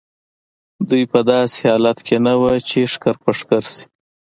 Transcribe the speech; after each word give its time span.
دوی 0.89 1.03
په 1.11 1.19
داسې 1.31 1.59
حالت 1.71 1.97
کې 2.07 2.17
نه 2.25 2.33
وو 2.39 2.51
چې 2.69 2.79
ښکر 2.93 3.15
په 3.23 3.31
ښکر 3.39 3.63
شي. 3.73 3.83